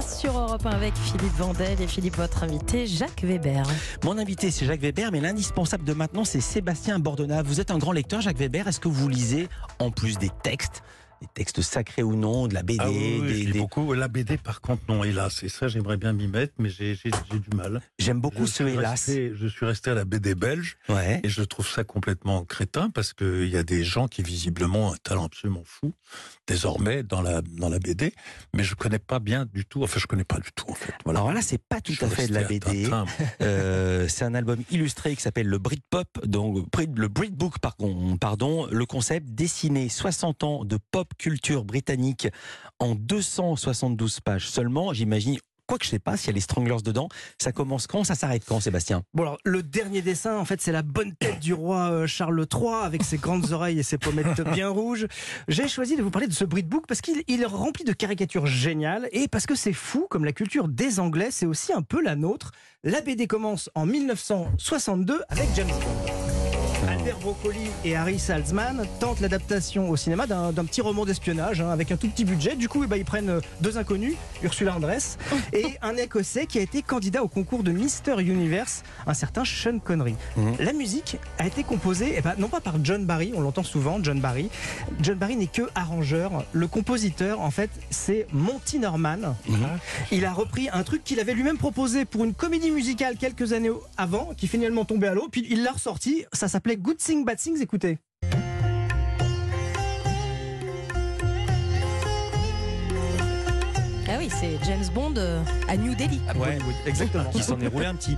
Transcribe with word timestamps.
Sur 0.00 0.38
Europe 0.38 0.64
1 0.64 0.70
avec 0.70 0.94
Philippe 0.96 1.34
Vandel 1.36 1.80
et 1.80 1.86
Philippe, 1.86 2.16
votre 2.16 2.42
invité, 2.44 2.86
Jacques 2.86 3.22
Weber. 3.22 3.62
Mon 4.04 4.16
invité, 4.16 4.50
c'est 4.50 4.64
Jacques 4.64 4.80
Weber, 4.80 5.12
mais 5.12 5.20
l'indispensable 5.20 5.84
de 5.84 5.92
maintenant, 5.92 6.24
c'est 6.24 6.40
Sébastien 6.40 6.98
Bordona. 6.98 7.42
Vous 7.42 7.60
êtes 7.60 7.70
un 7.70 7.78
grand 7.78 7.92
lecteur, 7.92 8.20
Jacques 8.22 8.38
Weber. 8.38 8.66
Est-ce 8.66 8.80
que 8.80 8.88
vous 8.88 9.08
lisez, 9.08 9.48
en 9.78 9.90
plus 9.90 10.18
des 10.18 10.30
textes, 10.42 10.82
des 11.22 11.28
textes 11.34 11.62
sacrés 11.62 12.02
ou 12.02 12.14
non, 12.16 12.46
de 12.48 12.54
la 12.54 12.62
BD 12.62 12.78
Ah 12.80 12.90
oui, 12.90 13.18
oui, 13.20 13.26
des- 13.28 13.34
je 13.34 13.44
lis 13.46 13.52
des- 13.52 13.58
beaucoup. 13.58 13.92
La 13.94 14.08
BD, 14.08 14.36
par 14.36 14.60
contre, 14.60 14.82
non, 14.88 15.04
hélas. 15.04 15.42
Et 15.42 15.48
ça, 15.48 15.68
j'aimerais 15.68 15.96
bien 15.96 16.12
m'y 16.12 16.26
mettre, 16.28 16.54
mais 16.58 16.68
j'ai 16.68 16.94
du 16.94 17.56
mal. 17.56 17.80
J'aime 17.98 18.20
beaucoup 18.20 18.46
je 18.46 18.50
ce 18.52 18.62
hélas. 18.64 18.90
resté- 19.08 19.32
je 19.34 19.46
suis 19.46 19.64
resté 19.66 19.90
à 19.90 19.94
la 19.94 20.04
BD 20.04 20.34
belge 20.34 20.76
Ouais. 20.88 21.20
et 21.22 21.28
je 21.28 21.42
trouve 21.42 21.66
ça 21.68 21.84
complètement 21.84 22.44
crétin 22.44 22.90
parce 22.90 23.12
qu'il 23.12 23.48
y 23.48 23.56
a 23.56 23.62
des 23.62 23.84
gens 23.84 24.08
qui 24.08 24.22
visiblement 24.22 24.88
ont 24.88 24.92
un 24.92 24.96
talent 25.02 25.24
absolument 25.24 25.62
fou 25.64 25.92
désormais 26.46 27.02
dans 27.02 27.22
la 27.22 27.40
dans 27.42 27.68
la 27.68 27.78
BD, 27.78 28.12
mais 28.54 28.64
je 28.64 28.74
connais 28.74 28.98
pas 28.98 29.18
bien 29.20 29.46
du 29.52 29.64
tout. 29.64 29.82
Enfin, 29.82 29.98
je 30.00 30.06
connais 30.06 30.24
pas 30.24 30.38
du 30.38 30.50
tout 30.54 30.68
en 30.68 30.74
fait. 30.74 30.92
Voilà. 31.04 31.20
Alors 31.20 31.32
là, 31.32 31.40
c'est 31.42 31.62
pas 31.62 31.80
tout 31.80 31.92
Je 31.92 32.04
à 32.04 32.08
fait 32.08 32.26
de 32.26 32.34
la 32.34 32.42
BD. 32.44 32.88
Euh, 33.40 34.06
c'est 34.08 34.24
un 34.24 34.34
album 34.34 34.58
illustré 34.70 35.14
qui 35.16 35.22
s'appelle 35.22 35.46
le 35.46 35.58
Britpop, 35.58 36.26
donc 36.26 36.66
le 36.96 37.08
Britbook, 37.08 37.58
pardon. 38.20 38.66
Le 38.70 38.86
concept 38.86 39.28
dessiné 39.30 39.88
60 39.88 40.42
ans 40.44 40.64
de 40.64 40.78
pop 40.90 41.11
culture 41.16 41.64
britannique 41.64 42.28
en 42.78 42.94
272 42.94 44.20
pages 44.20 44.48
seulement. 44.48 44.92
J'imagine. 44.92 45.38
Quoi 45.68 45.78
que 45.78 45.84
je 45.84 45.90
sais 45.90 46.00
pas 46.00 46.16
s'il 46.16 46.26
y 46.26 46.30
a 46.30 46.34
les 46.34 46.40
Stranglers 46.40 46.82
dedans, 46.84 47.08
ça 47.40 47.52
commence 47.52 47.86
quand, 47.86 48.02
ça 48.02 48.16
s'arrête 48.16 48.44
quand, 48.44 48.58
Sébastien? 48.58 49.04
Bon 49.14 49.22
alors, 49.22 49.38
le 49.44 49.62
dernier 49.62 50.02
dessin, 50.02 50.36
en 50.36 50.44
fait, 50.44 50.60
c'est 50.60 50.72
la 50.72 50.82
bonne 50.82 51.14
tête 51.14 51.38
du 51.38 51.54
roi 51.54 51.90
euh, 51.90 52.06
Charles 52.06 52.46
III 52.52 52.74
avec 52.82 53.04
ses 53.04 53.16
grandes 53.16 53.52
oreilles 53.52 53.78
et 53.78 53.84
ses 53.84 53.96
pommettes 53.96 54.40
bien 54.54 54.68
rouges. 54.68 55.06
J'ai 55.46 55.68
choisi 55.68 55.96
de 55.96 56.02
vous 56.02 56.10
parler 56.10 56.26
de 56.26 56.32
ce 56.32 56.44
Britbook 56.44 56.86
parce 56.86 57.00
qu'il 57.00 57.22
il 57.28 57.42
est 57.42 57.46
rempli 57.46 57.84
de 57.84 57.92
caricatures 57.92 58.46
géniales 58.46 59.08
et 59.12 59.28
parce 59.28 59.46
que 59.46 59.54
c'est 59.54 59.72
fou, 59.72 60.06
comme 60.10 60.24
la 60.24 60.32
culture 60.32 60.66
des 60.66 60.98
Anglais, 60.98 61.28
c'est 61.30 61.46
aussi 61.46 61.72
un 61.72 61.82
peu 61.82 62.02
la 62.02 62.16
nôtre. 62.16 62.50
La 62.82 63.00
BD 63.00 63.28
commence 63.28 63.70
en 63.76 63.86
1962 63.86 65.22
avec 65.28 65.48
James 65.54 65.68
Bond. 65.68 66.21
Albert 67.02 67.18
Broccoli 67.18 67.66
et 67.84 67.96
Harry 67.96 68.20
Salzman 68.20 68.86
tentent 69.00 69.18
l'adaptation 69.18 69.90
au 69.90 69.96
cinéma 69.96 70.28
d'un 70.28 70.52
d'un 70.52 70.64
petit 70.64 70.80
roman 70.80 71.04
d'espionnage 71.04 71.60
hein, 71.60 71.70
avec 71.70 71.90
un 71.90 71.96
tout 71.96 72.08
petit 72.08 72.24
budget. 72.24 72.54
Du 72.54 72.68
coup, 72.68 72.84
eh 72.84 72.86
ben, 72.86 72.96
ils 72.96 73.04
prennent 73.04 73.28
euh, 73.28 73.40
deux 73.60 73.76
inconnus, 73.76 74.14
Ursula 74.44 74.76
Andress 74.76 75.18
et 75.52 75.78
un 75.82 75.96
Écossais 75.96 76.46
qui 76.46 76.60
a 76.60 76.62
été 76.62 76.80
candidat 76.80 77.24
au 77.24 77.26
concours 77.26 77.64
de 77.64 77.72
Mister 77.72 78.14
Universe, 78.20 78.84
un 79.08 79.14
certain 79.14 79.44
Sean 79.44 79.80
Connery. 79.80 80.14
Mhm. 80.36 80.54
La 80.60 80.72
musique 80.72 81.16
a 81.40 81.46
été 81.48 81.64
composée, 81.64 82.14
eh 82.16 82.20
ben, 82.20 82.34
non 82.38 82.48
pas 82.48 82.60
par 82.60 82.76
John 82.84 83.04
Barry, 83.04 83.32
on 83.34 83.40
l'entend 83.40 83.64
souvent, 83.64 83.98
John 84.00 84.20
Barry. 84.20 84.48
John 85.00 85.16
Barry 85.16 85.34
n'est 85.34 85.48
que 85.48 85.62
arrangeur. 85.74 86.44
Le 86.52 86.68
compositeur, 86.68 87.40
en 87.40 87.50
fait, 87.50 87.70
c'est 87.90 88.28
Monty 88.32 88.78
Norman. 88.78 89.34
Il 90.12 90.24
a 90.24 90.32
repris 90.32 90.68
un 90.72 90.84
truc 90.84 91.02
qu'il 91.02 91.18
avait 91.18 91.34
lui-même 91.34 91.58
proposé 91.58 92.04
pour 92.04 92.22
une 92.22 92.34
comédie 92.34 92.70
musicale 92.70 93.16
quelques 93.16 93.54
années 93.54 93.72
avant, 93.96 94.30
qui 94.36 94.46
finalement 94.46 94.84
tombait 94.84 95.08
à 95.08 95.14
l'eau, 95.14 95.26
puis 95.28 95.44
il 95.50 95.64
l'a 95.64 95.72
ressorti. 95.72 96.26
Ça 96.32 96.46
s'appelait 96.46 96.76
Good 96.76 96.91
Thing 96.98 97.24
Bad 97.24 97.38
Things. 97.38 97.60
Écoutez. 97.60 97.98
Ah 104.08 104.16
oui, 104.18 104.28
c'est 104.28 104.58
James 104.64 104.84
Bond 104.94 105.14
euh, 105.16 105.42
à 105.68 105.76
New 105.76 105.94
Delhi. 105.94 106.20
Ouais. 106.36 106.58
Exactement. 106.84 107.30
Qui 107.30 107.42
s'en 107.42 107.58
est 107.60 107.66
roulé 107.66 107.86
un 107.86 107.94
petit. 107.94 108.16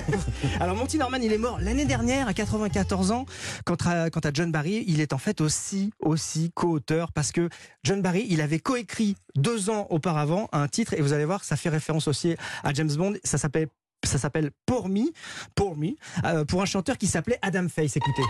Alors 0.60 0.76
Monty 0.76 0.96
Norman, 0.96 1.18
il 1.20 1.30
est 1.30 1.38
mort 1.38 1.58
l'année 1.60 1.84
dernière 1.84 2.26
à 2.26 2.32
94 2.32 3.10
ans. 3.10 3.26
Quant 3.66 3.76
à, 3.84 4.08
quant 4.08 4.20
à 4.20 4.30
John 4.32 4.50
Barry, 4.50 4.84
il 4.86 5.00
est 5.00 5.12
en 5.12 5.18
fait 5.18 5.42
aussi 5.42 5.92
aussi 6.00 6.52
co-auteur 6.54 7.12
parce 7.12 7.32
que 7.32 7.50
John 7.84 8.00
Barry, 8.00 8.26
il 8.30 8.40
avait 8.40 8.60
coécrit 8.60 9.16
deux 9.34 9.68
ans 9.68 9.86
auparavant 9.90 10.48
un 10.52 10.68
titre 10.68 10.94
et 10.94 11.02
vous 11.02 11.12
allez 11.12 11.26
voir, 11.26 11.44
ça 11.44 11.56
fait 11.56 11.68
référence 11.68 12.08
aussi 12.08 12.34
à 12.64 12.72
James 12.72 12.94
Bond. 12.96 13.14
Ça 13.22 13.36
s'appelle 13.36 13.68
ça 14.06 14.18
s'appelle 14.18 14.50
Pour 14.64 14.88
Me, 14.88 15.12
Pour 15.54 15.76
euh, 16.24 16.44
pour 16.44 16.62
un 16.62 16.66
chanteur 16.66 16.98
qui 16.98 17.06
s'appelait 17.06 17.38
Adam 17.42 17.68
Face. 17.68 17.96
Écoutez. 17.96 18.22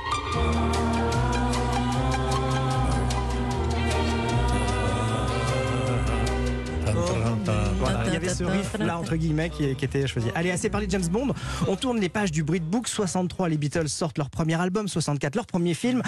Il 8.06 8.12
y 8.12 8.16
avait 8.16 8.28
ce 8.28 8.44
riff 8.44 8.78
là 8.78 8.98
entre 8.98 9.16
guillemets 9.16 9.50
qui, 9.50 9.64
était 9.64 10.06
choisi. 10.06 10.28
Allez, 10.34 10.50
assez 10.50 10.70
parlé 10.70 10.86
de 10.86 10.92
James 10.92 11.06
Bond. 11.10 11.28
On 11.68 11.76
tourne 11.76 12.00
les 12.00 12.08
pages 12.08 12.32
du 12.32 12.42
Britbook. 12.42 12.88
63, 12.88 13.48
les 13.48 13.58
Beatles 13.58 13.88
sortent 13.88 14.18
leur 14.18 14.30
premier 14.30 14.60
album. 14.60 14.88
64, 14.88 15.34
leur 15.34 15.46
premier 15.46 15.74
film. 15.74 16.02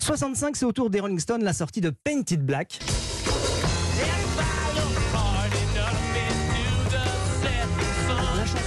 65, 0.00 0.56
c'est 0.56 0.64
au 0.64 0.72
tour 0.72 0.90
des 0.90 1.00
Rolling 1.00 1.18
Stones 1.18 1.44
la 1.44 1.52
sortie 1.52 1.80
de 1.80 1.90
Painted 1.90 2.44
Black. 2.44 2.80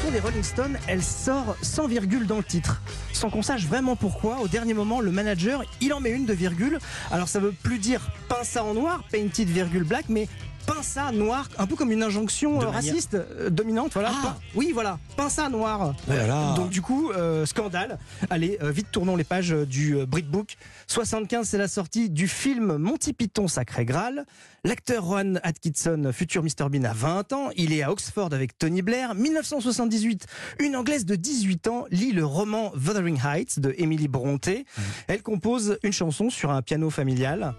Chanson 0.04 0.12
des 0.12 0.20
Rolling 0.20 0.44
Stones, 0.44 0.78
elle 0.88 1.04
sort 1.04 1.56
sans 1.62 1.88
virgule 1.88 2.26
dans 2.26 2.38
le 2.38 2.44
titre. 2.44 2.82
Sans 3.14 3.30
qu'on 3.30 3.42
sache 3.42 3.66
vraiment 3.66 3.96
pourquoi, 3.96 4.40
au 4.40 4.48
dernier 4.48 4.74
moment, 4.74 5.02
le 5.02 5.12
manager, 5.12 5.64
il 5.82 5.94
en 5.94 6.00
met 6.00 6.10
une 6.10 6.26
de 6.26 6.34
virgule. 6.34 6.80
Alors 7.12 7.28
ça 7.28 7.40
veut 7.40 7.52
plus 7.52 7.80
dire 7.80 8.02
peint 8.28 8.44
ça 8.44 8.64
en 8.64 8.74
noir, 8.74 9.04
painted 9.12 9.48
virgule 9.48 9.84
black, 9.84 10.06
mais 10.10 10.28
peint 10.66 10.82
ça 10.84 11.12
noir, 11.12 11.50
un 11.58 11.68
peu 11.68 11.76
comme 11.76 11.92
une 11.92 12.04
injonction 12.04 12.60
De 12.60 12.66
euh, 12.66 12.72
manière- 12.72 12.94
raciste 12.94 13.16
euh, 13.16 13.50
dominante. 13.50 13.94
Voilà. 13.94 14.12
Ah. 14.24 14.38
Oui, 14.56 14.72
voilà, 14.74 15.00
peint 15.18 15.30
ça 15.30 15.50
noir. 15.50 15.94
Oh 16.08 16.12
là 16.12 16.28
là. 16.28 16.54
Donc 16.56 16.70
du 16.70 16.82
coup, 16.82 17.12
euh, 17.12 17.46
scandale. 17.46 17.98
Allez, 18.30 18.58
vite 18.62 18.88
tournons 18.92 19.16
les 19.16 19.24
pages 19.24 19.50
du 19.52 19.96
Britbook. 20.06 20.56
75, 20.88 21.48
c'est 21.48 21.58
la 21.58 21.68
sortie 21.68 22.10
du 22.10 22.28
film 22.28 22.78
Monty 22.78 23.14
Python 23.14 23.48
Sacré 23.48 23.86
Graal. 23.86 24.26
L'acteur 24.66 25.04
Rowan 25.04 25.42
Atkinson, 25.44 26.12
futur 26.14 26.42
Mr 26.42 26.70
Bean, 26.70 26.86
a 26.86 26.94
20 26.94 27.34
ans. 27.34 27.50
Il 27.58 27.74
est 27.74 27.84
à 27.84 27.92
Oxford 27.92 28.30
avec 28.34 28.58
Tony 28.58 28.82
Blair. 28.82 29.14
1978, 29.14 30.26
une 30.60 30.76
Anglaise 30.78 31.06
de 31.06 31.16
18 31.16 31.68
ans 31.68 31.86
lit 31.92 32.12
le 32.14 32.26
roman 32.26 32.72
Wuthering 32.76 33.20
Heights 33.26 33.60
de 33.60 33.76
Emily 33.78 34.08
Brontë. 34.08 34.66
Elle 35.08 35.22
compose 35.22 35.78
une 35.84 35.92
chanson 35.94 36.30
sur 36.30 36.52
un 36.52 36.62
piano 36.62 36.90
familial. 36.90 37.54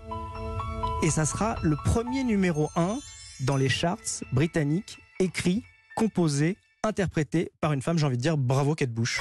Et 1.03 1.11
ça 1.11 1.27
sera 1.27 1.57
le 1.63 1.77
premier 1.77 2.25
numéro 2.25 2.71
1 2.77 2.99
dans 3.41 3.57
les 3.57 3.69
charts 3.69 3.99
britanniques, 4.33 4.99
écrit, 5.21 5.63
composé, 5.97 6.57
interprété 6.83 7.51
par 7.61 7.73
une 7.73 7.83
femme, 7.83 7.99
j'ai 7.99 8.07
envie 8.07 8.17
de 8.17 8.23
dire 8.23 8.39
bravo 8.39 8.75
Kate 8.75 8.91
Bush. 8.91 9.21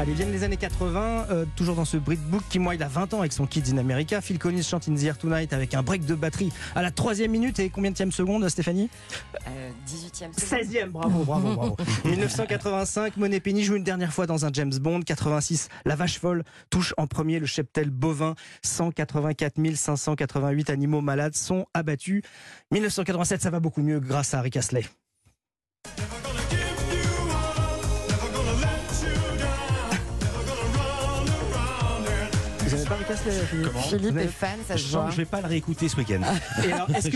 Allez, 0.00 0.14
viennent 0.14 0.32
les 0.32 0.44
années 0.44 0.56
80, 0.56 1.26
euh, 1.30 1.44
toujours 1.56 1.76
dans 1.76 1.84
ce 1.84 1.98
Britbook 1.98 2.42
qui, 2.48 2.58
moi, 2.58 2.74
il 2.74 2.82
a 2.82 2.88
20 2.88 3.12
ans 3.12 3.18
avec 3.18 3.34
son 3.34 3.44
Kids 3.46 3.70
in 3.70 3.76
America. 3.76 4.22
Phil 4.22 4.38
Collins 4.38 4.62
chante 4.62 4.88
In 4.88 4.94
the 4.94 5.02
Air 5.02 5.18
Tonight 5.18 5.52
avec 5.52 5.74
un 5.74 5.82
break 5.82 6.06
de 6.06 6.14
batterie 6.14 6.50
à 6.74 6.80
la 6.80 6.90
troisième 6.90 7.30
minute 7.32 7.58
et 7.58 7.68
combien 7.68 7.90
de 7.90 8.10
seconde, 8.10 8.48
Stéphanie 8.48 8.88
Euh, 9.46 9.70
18e 9.86 10.32
seconde. 10.32 10.62
16e, 10.62 10.88
bravo, 10.88 11.24
bravo, 11.24 11.54
bravo. 11.54 11.76
1985, 12.06 13.18
Monet 13.18 13.40
Penny 13.40 13.62
joue 13.62 13.76
une 13.76 13.84
dernière 13.84 14.14
fois 14.14 14.26
dans 14.26 14.46
un 14.46 14.50
James 14.54 14.72
Bond. 14.80 15.02
86, 15.02 15.68
La 15.84 15.96
Vache 15.96 16.18
Folle 16.18 16.44
touche 16.70 16.94
en 16.96 17.06
premier 17.06 17.38
le 17.38 17.44
cheptel 17.44 17.90
bovin. 17.90 18.36
184 18.62 19.56
588 19.74 20.70
animaux 20.70 21.02
malades 21.02 21.34
sont 21.34 21.66
abattus. 21.74 22.22
1987, 22.70 23.42
ça 23.42 23.50
va 23.50 23.60
beaucoup 23.60 23.82
mieux 23.82 24.00
grâce 24.00 24.32
à 24.32 24.40
Rick 24.40 24.56
Astley. 24.56 24.86
Pas 32.90 33.14
Philippe 33.88 34.16
est 34.16 34.26
fan, 34.26 34.58
ça 34.66 34.76
Je 34.76 34.82
se 34.82 34.96
voit. 34.96 35.10
je 35.10 35.16
vais 35.16 35.24
pas 35.24 35.40
le 35.40 35.46
réécouter 35.46 35.88
ce 35.88 35.96
week-end. 35.96 36.20
Alors, 36.22 36.90
est-ce 36.94 37.08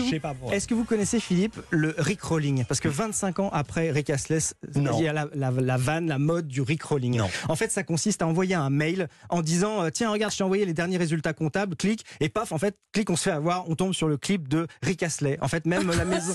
que, 0.67 0.73
vous, 0.73 0.83
que 0.83 0.89
connaissez, 0.89 1.19
Philippe, 1.19 1.59
le 1.69 1.93
Rick 1.97 2.21
Rolling? 2.21 2.63
Parce 2.65 2.79
que 2.79 2.87
25 2.87 3.39
ans 3.39 3.49
après 3.51 3.91
Rick 3.91 4.09
Astley, 4.09 4.39
il 4.75 4.83
y 5.01 5.07
a 5.07 5.13
la, 5.13 5.27
la, 5.33 5.51
la 5.51 5.77
vanne, 5.77 6.07
la 6.07 6.17
mode 6.17 6.47
du 6.47 6.61
Rick 6.61 6.83
Rolling. 6.83 7.17
Non. 7.17 7.29
En 7.49 7.55
fait, 7.55 7.71
ça 7.71 7.83
consiste 7.83 8.21
à 8.21 8.27
envoyer 8.27 8.55
un 8.55 8.69
mail 8.69 9.07
en 9.29 9.41
disant 9.41 9.83
euh, 9.83 9.89
Tiens, 9.89 10.11
regarde, 10.11 10.31
je 10.31 10.37
t'ai 10.37 10.43
envoyé 10.43 10.65
les 10.65 10.73
derniers 10.73 10.97
résultats 10.97 11.33
comptables, 11.33 11.75
clique, 11.75 12.05
et 12.21 12.29
paf, 12.29 12.51
en 12.51 12.57
fait, 12.57 12.77
clique, 12.93 13.09
on 13.09 13.15
se 13.15 13.23
fait 13.23 13.31
avoir, 13.31 13.69
on 13.69 13.75
tombe 13.75 13.93
sur 13.93 14.07
le 14.07 14.17
clip 14.17 14.47
de 14.47 14.67
Rick 14.81 15.03
Astley. 15.03 15.37
En 15.41 15.47
fait, 15.47 15.65
même 15.65 15.91
la 15.91 16.05
maison, 16.05 16.33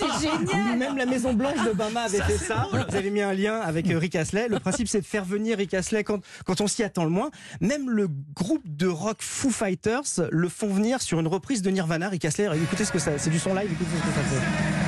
même 0.77 0.97
la 0.99 1.07
Maison 1.07 1.33
Blanche 1.33 1.65
d'Obama 1.65 2.03
avait 2.03 2.21
fait 2.21 2.39
ça. 2.39 2.69
Vous 2.71 2.97
avez 2.97 3.11
mis 3.11 3.23
un 3.23 3.33
lien 3.33 3.59
avec 3.61 3.91
euh, 3.91 3.99
Rick 3.99 4.17
Astley. 4.17 4.49
Le 4.49 4.59
principe, 4.59 4.89
c'est 4.89 5.01
de 5.01 5.07
faire 5.07 5.25
venir 5.25 5.57
Rick 5.57 5.75
Astley 5.75 6.05
quand, 6.05 6.21
quand 6.45 6.61
on 6.61 6.67
s'y 6.67 6.83
attend 6.83 7.05
le 7.05 7.11
moins. 7.11 7.31
Même 7.61 7.89
le 7.89 8.09
groupe 8.35 8.63
de 8.65 8.87
rock 8.87 9.23
Foo 9.31 9.51
Fighters 9.51 10.03
le 10.31 10.49
font 10.49 10.69
venir 10.69 11.01
sur 11.01 11.21
une 11.21 11.29
reprise 11.29 11.63
de 11.63 11.71
Nirvana. 11.71 12.09
Rick 12.09 12.25
Astley, 12.25 12.49
écoutez 12.63 12.85
ce 12.85 12.93
que 12.93 12.99
ça, 12.99 13.13
c'est 13.17 13.31
du 13.31 13.39
son 13.39 13.55
live, 13.55 13.71
écoutez 13.73 13.91
ce 13.97 14.03
que 14.03 14.15
ça 14.15 14.23
fait. 14.23 14.80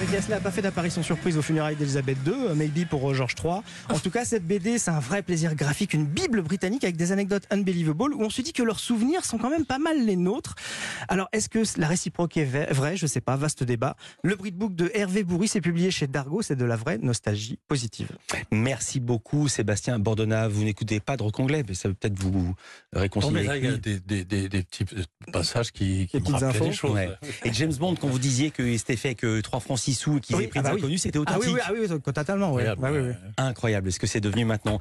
Rick 0.00 0.14
Astley 0.14 0.34
n'a 0.34 0.40
pas 0.40 0.50
fait 0.50 0.62
d'apparition 0.62 1.02
surprise 1.02 1.36
aux 1.36 1.42
funérailles 1.42 1.76
d'Elisabeth 1.76 2.18
II, 2.26 2.32
euh, 2.32 2.54
maybe 2.54 2.86
pour 2.88 3.10
euh, 3.10 3.14
George 3.14 3.34
III. 3.42 3.60
En 3.90 3.98
tout 3.98 4.10
cas, 4.10 4.24
cette 4.24 4.46
BD, 4.46 4.78
c'est 4.78 4.90
un 4.90 4.98
vrai 5.00 5.22
plaisir 5.22 5.54
graphique, 5.54 5.94
une 5.94 6.04
bible 6.06 6.42
britannique 6.42 6.84
avec 6.84 6.96
des 6.96 7.12
anecdotes 7.12 7.44
unbelievable 7.50 8.14
où 8.14 8.22
on 8.22 8.30
se 8.30 8.42
dit 8.42 8.52
que 8.52 8.62
leurs 8.62 8.80
souvenirs 8.80 9.24
sont 9.24 9.38
quand 9.38 9.50
même 9.50 9.64
pas 9.66 9.78
mal 9.78 10.04
les 10.04 10.16
nôtres. 10.16 10.54
Alors, 11.08 11.28
est-ce 11.32 11.48
que 11.48 11.60
la 11.78 11.86
réciproque 11.86 12.36
est 12.36 12.44
vraie? 12.44 12.96
Je 12.96 13.06
sais 13.06 13.20
pas, 13.20 13.36
vaste 13.36 13.62
débat. 13.62 13.96
Le 14.22 14.36
Britbook 14.36 14.74
de 14.74 14.90
Hervé 14.94 15.22
Bourri, 15.24 15.48
c'est 15.48 15.60
publié 15.60 15.90
chez 15.90 16.06
Dargo, 16.06 16.42
c'est 16.42 16.56
de 16.56 16.64
la 16.64 16.76
vraie 16.76 16.98
nostalgie 16.98 17.58
positive. 17.68 18.08
Merci 18.50 19.00
beaucoup, 19.00 19.48
Sébastien 19.48 19.98
Bordona. 19.98 20.48
Vous 20.48 20.64
n'écoutez 20.64 21.00
pas 21.00 21.16
de 21.16 21.22
rock 21.22 21.38
anglais, 21.40 21.62
mais 21.68 21.74
ça 21.74 21.88
peut 21.88 21.94
peut-être 21.94 22.18
vous 22.18 22.54
Non, 22.94 23.00
réconcilier. 23.00 23.32
mais 23.34 23.42
là, 23.44 23.56
il 23.56 23.64
y 23.64 23.68
a 23.68 23.76
des, 23.76 24.00
des, 24.00 24.24
des, 24.24 24.48
des 24.48 24.62
petits 24.62 24.84
passages 25.32 25.72
qui, 25.72 26.06
qui 26.06 26.20
Des 26.20 26.30
me 26.32 26.42
infos. 26.42 26.64
des 26.64 26.72
choses. 26.72 26.92
Ouais. 26.92 27.10
Et 27.44 27.52
James 27.52 27.72
Bond, 27.74 27.94
quand 27.96 28.08
vous 28.08 28.18
disiez 28.18 28.50
que 28.50 28.76
c'était 28.76 28.96
fait 28.96 29.14
que 29.14 29.40
3 29.40 29.60
francs 29.60 29.78
6 29.84 29.94
sous 29.94 30.16
et 30.16 30.20
qu'ils 30.20 30.36
Oui, 30.36 30.42
avaient 30.42 30.48
pris 30.48 30.58
ah 30.60 30.62
des 30.62 30.68
bah 30.68 30.86
oui. 30.88 30.98
c'était 30.98 31.18
Ah 31.18 31.22
authentique. 31.22 31.42
oui, 31.46 31.52
oui, 31.54 31.60
ah 31.64 31.72
oui, 31.94 32.00
totalement. 32.12 32.52
ouais. 32.54 32.66
Incroyable. 33.36 33.88
Est-ce 33.88 34.00
que 34.00 34.06
c'est 34.06 34.20
devenu 34.20 34.44
maintenant 34.44 34.78